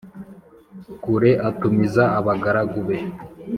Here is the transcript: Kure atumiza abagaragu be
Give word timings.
Kure 1.03 1.31
atumiza 1.49 2.03
abagaragu 2.19 2.79
be 2.87 2.97